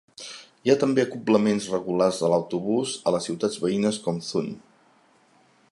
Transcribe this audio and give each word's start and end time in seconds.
Hi 0.67 0.71
ha 0.73 0.75
també 0.83 1.03
acoblaments 1.07 1.67
regulars 1.73 2.21
de 2.23 2.31
l'autobús 2.33 2.95
a 3.11 3.15
les 3.17 3.29
ciutats 3.29 3.61
veïnes 3.67 4.01
com 4.07 4.21
Thun. 4.31 4.53